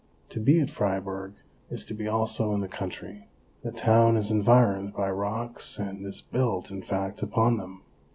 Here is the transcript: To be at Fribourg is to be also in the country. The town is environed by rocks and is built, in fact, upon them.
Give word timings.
To 0.29 0.39
be 0.39 0.59
at 0.59 0.71
Fribourg 0.71 1.35
is 1.69 1.85
to 1.85 1.93
be 1.93 2.07
also 2.07 2.55
in 2.55 2.61
the 2.61 2.67
country. 2.67 3.27
The 3.61 3.71
town 3.71 4.17
is 4.17 4.31
environed 4.31 4.93
by 4.95 5.11
rocks 5.11 5.77
and 5.77 6.03
is 6.07 6.21
built, 6.21 6.71
in 6.71 6.81
fact, 6.81 7.21
upon 7.21 7.57
them. 7.57 7.83